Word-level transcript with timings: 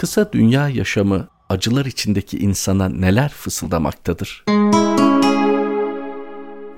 Kısa 0.00 0.32
dünya 0.32 0.68
yaşamı 0.68 1.28
acılar 1.48 1.84
içindeki 1.84 2.38
insana 2.38 2.88
neler 2.88 3.28
fısıldamaktadır? 3.28 4.44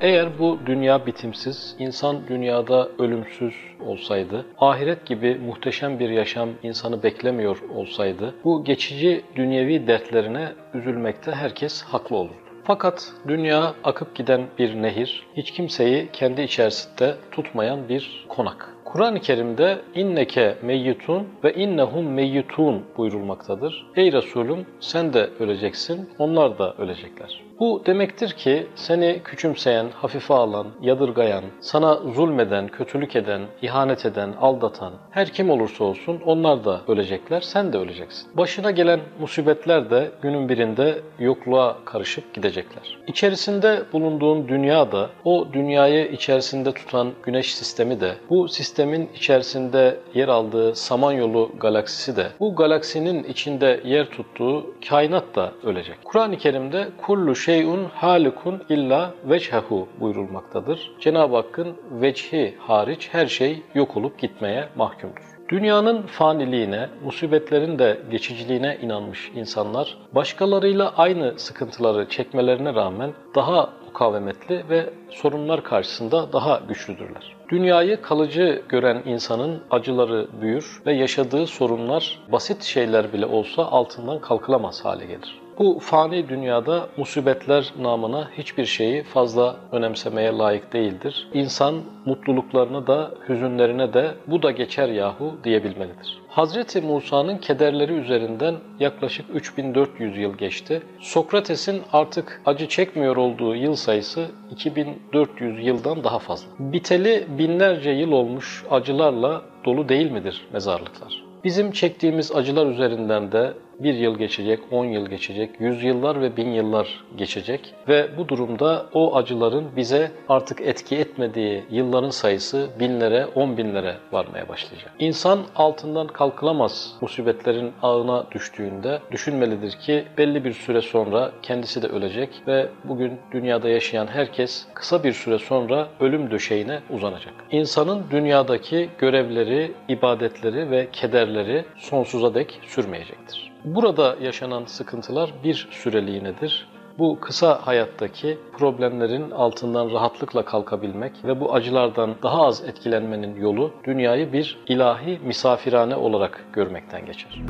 Eğer 0.00 0.38
bu 0.38 0.58
dünya 0.66 1.06
bitimsiz, 1.06 1.76
insan 1.78 2.28
dünyada 2.28 2.88
ölümsüz 2.98 3.54
olsaydı, 3.86 4.46
ahiret 4.58 5.06
gibi 5.06 5.34
muhteşem 5.34 5.98
bir 5.98 6.10
yaşam 6.10 6.48
insanı 6.62 7.02
beklemiyor 7.02 7.58
olsaydı, 7.74 8.34
bu 8.44 8.64
geçici 8.64 9.24
dünyevi 9.36 9.86
dertlerine 9.86 10.52
üzülmekte 10.74 11.32
herkes 11.32 11.82
haklı 11.82 12.16
olurdu. 12.16 12.34
Fakat 12.64 13.12
dünya 13.28 13.74
akıp 13.84 14.14
giden 14.14 14.46
bir 14.58 14.82
nehir, 14.82 15.26
hiç 15.36 15.50
kimseyi 15.50 16.08
kendi 16.12 16.42
içerisinde 16.42 17.16
tutmayan 17.32 17.88
bir 17.88 18.26
konak. 18.28 18.68
Kur'an-ı 18.92 19.20
Kerim'de 19.20 19.80
inneke 19.94 20.56
meyyitun 20.62 21.28
ve 21.44 21.54
innehum 21.54 22.12
meyyitun 22.12 22.82
buyurulmaktadır. 22.96 23.86
Ey 23.96 24.12
Resulüm 24.12 24.66
sen 24.80 25.12
de 25.12 25.30
öleceksin, 25.40 26.10
onlar 26.18 26.58
da 26.58 26.74
ölecekler. 26.78 27.42
Bu 27.60 27.82
demektir 27.86 28.30
ki 28.30 28.66
seni 28.74 29.20
küçümseyen, 29.24 29.86
hafife 29.94 30.34
alan, 30.34 30.66
yadırgayan, 30.80 31.44
sana 31.60 31.94
zulmeden, 31.94 32.68
kötülük 32.68 33.16
eden, 33.16 33.42
ihanet 33.62 34.06
eden, 34.06 34.32
aldatan, 34.40 34.92
her 35.10 35.28
kim 35.28 35.50
olursa 35.50 35.84
olsun 35.84 36.20
onlar 36.24 36.64
da 36.64 36.80
ölecekler, 36.88 37.40
sen 37.40 37.72
de 37.72 37.78
öleceksin. 37.78 38.36
Başına 38.36 38.70
gelen 38.70 39.00
musibetler 39.20 39.90
de 39.90 40.10
günün 40.22 40.48
birinde 40.48 41.00
yokluğa 41.18 41.76
karışıp 41.84 42.34
gidecekler. 42.34 42.98
İçerisinde 43.06 43.82
bulunduğun 43.92 44.48
dünya 44.48 44.92
da, 44.92 45.10
o 45.24 45.46
dünyayı 45.52 46.06
içerisinde 46.12 46.72
tutan 46.72 47.12
güneş 47.22 47.54
sistemi 47.54 48.00
de, 48.00 48.14
bu 48.30 48.48
sistemin 48.82 49.10
içerisinde 49.14 49.96
yer 50.14 50.28
aldığı 50.28 50.76
Samanyolu 50.76 51.50
galaksisi 51.60 52.16
de, 52.16 52.26
bu 52.40 52.56
galaksinin 52.56 53.24
içinde 53.24 53.80
yer 53.84 54.10
tuttuğu 54.10 54.74
kainat 54.88 55.34
da 55.34 55.52
ölecek. 55.62 55.96
Kur'an-ı 56.04 56.38
Kerim'de 56.38 56.88
kullu 57.02 57.36
şeyun 57.36 57.84
halikun 57.84 58.62
illa 58.68 59.14
vechehu 59.24 59.88
buyurulmaktadır. 60.00 60.90
Cenab-ı 61.00 61.36
Hakk'ın 61.36 61.76
vechi 61.90 62.54
hariç 62.58 63.08
her 63.12 63.26
şey 63.26 63.62
yok 63.74 63.96
olup 63.96 64.18
gitmeye 64.18 64.68
mahkumdur. 64.76 65.31
Dünyanın 65.52 66.02
faniliğine, 66.02 66.88
musibetlerin 67.04 67.78
de 67.78 68.00
geçiciliğine 68.10 68.78
inanmış 68.82 69.32
insanlar 69.34 69.98
başkalarıyla 70.12 70.92
aynı 70.96 71.38
sıkıntıları 71.38 72.08
çekmelerine 72.08 72.74
rağmen 72.74 73.12
daha 73.34 73.70
mukavemetli 73.86 74.64
ve 74.70 74.90
sorunlar 75.10 75.64
karşısında 75.64 76.32
daha 76.32 76.60
güçlüdürler. 76.68 77.36
Dünyayı 77.48 78.02
kalıcı 78.02 78.62
gören 78.68 79.02
insanın 79.06 79.62
acıları 79.70 80.28
büyür 80.40 80.82
ve 80.86 80.92
yaşadığı 80.92 81.46
sorunlar 81.46 82.18
basit 82.32 82.62
şeyler 82.62 83.12
bile 83.12 83.26
olsa 83.26 83.62
altından 83.62 84.20
kalkılamaz 84.20 84.84
hale 84.84 85.06
gelir. 85.06 85.41
Bu 85.58 85.78
fani 85.78 86.28
dünyada 86.28 86.88
musibetler 86.96 87.72
namına 87.80 88.30
hiçbir 88.38 88.64
şeyi 88.64 89.02
fazla 89.02 89.56
önemsemeye 89.72 90.32
layık 90.32 90.72
değildir. 90.72 91.28
İnsan 91.34 91.74
mutluluklarını 92.04 92.86
da 92.86 93.10
hüzünlerine 93.28 93.94
de 93.94 94.14
bu 94.26 94.42
da 94.42 94.50
geçer 94.50 94.88
yahu 94.88 95.34
diyebilmelidir. 95.44 96.22
Hazreti 96.28 96.80
Musa'nın 96.80 97.38
kederleri 97.38 97.92
üzerinden 97.92 98.54
yaklaşık 98.80 99.26
3400 99.34 100.18
yıl 100.18 100.34
geçti. 100.34 100.82
Sokrates'in 101.00 101.82
artık 101.92 102.42
acı 102.46 102.68
çekmiyor 102.68 103.16
olduğu 103.16 103.54
yıl 103.54 103.74
sayısı 103.74 104.26
2400 104.50 105.66
yıldan 105.66 106.04
daha 106.04 106.18
fazla. 106.18 106.48
Biteli 106.58 107.26
binlerce 107.38 107.90
yıl 107.90 108.12
olmuş 108.12 108.64
acılarla 108.70 109.42
dolu 109.64 109.88
değil 109.88 110.10
midir 110.10 110.46
mezarlıklar? 110.52 111.22
Bizim 111.44 111.72
çektiğimiz 111.72 112.32
acılar 112.32 112.66
üzerinden 112.66 113.32
de 113.32 113.52
bir 113.84 113.94
yıl 113.94 114.18
geçecek, 114.18 114.60
on 114.70 114.84
yıl 114.84 115.06
geçecek, 115.06 115.50
yüz 115.60 115.84
yıllar 115.84 116.20
ve 116.20 116.36
bin 116.36 116.48
yıllar 116.48 117.04
geçecek 117.16 117.74
ve 117.88 118.08
bu 118.16 118.28
durumda 118.28 118.86
o 118.92 119.16
acıların 119.16 119.64
bize 119.76 120.10
artık 120.28 120.60
etki 120.60 120.96
etmediği 120.96 121.64
yılların 121.70 122.10
sayısı 122.10 122.70
binlere, 122.80 123.26
on 123.34 123.56
binlere 123.56 123.96
varmaya 124.12 124.48
başlayacak. 124.48 124.92
İnsan 124.98 125.40
altından 125.56 126.06
kalkılamaz 126.06 126.96
musibetlerin 127.00 127.72
ağına 127.82 128.26
düştüğünde 128.30 128.98
düşünmelidir 129.10 129.70
ki 129.72 130.04
belli 130.18 130.44
bir 130.44 130.52
süre 130.52 130.80
sonra 130.80 131.32
kendisi 131.42 131.82
de 131.82 131.86
ölecek 131.86 132.28
ve 132.46 132.68
bugün 132.84 133.12
dünyada 133.32 133.68
yaşayan 133.68 134.06
herkes 134.06 134.66
kısa 134.74 135.04
bir 135.04 135.12
süre 135.12 135.38
sonra 135.38 135.88
ölüm 136.00 136.30
döşeğine 136.30 136.80
uzanacak. 136.90 137.34
İnsanın 137.50 138.04
dünyadaki 138.10 138.88
görevleri, 138.98 139.72
ibadetleri 139.88 140.70
ve 140.70 140.88
kederleri 140.92 141.64
sonsuza 141.76 142.34
dek 142.34 142.60
sürmeyecektir. 142.66 143.51
Burada 143.64 144.16
yaşanan 144.20 144.64
sıkıntılar 144.64 145.32
bir 145.44 145.68
süreliğinedir. 145.70 146.68
Bu 146.98 147.20
kısa 147.20 147.66
hayattaki 147.66 148.38
problemlerin 148.58 149.30
altından 149.30 149.90
rahatlıkla 149.90 150.44
kalkabilmek 150.44 151.12
ve 151.24 151.40
bu 151.40 151.54
acılardan 151.54 152.14
daha 152.22 152.42
az 152.42 152.64
etkilenmenin 152.64 153.40
yolu 153.40 153.70
dünyayı 153.84 154.32
bir 154.32 154.58
ilahi 154.66 155.20
misafirhane 155.24 155.96
olarak 155.96 156.44
görmekten 156.52 157.06
geçer. 157.06 157.42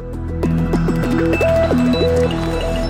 Müzik 1.13 2.82